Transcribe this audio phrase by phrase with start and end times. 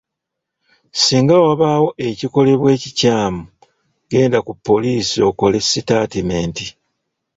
[1.03, 3.41] Singa wabaawo ekikolebwa ekikyamu,
[4.11, 6.65] genda ku poliisi okole sitaatimenti.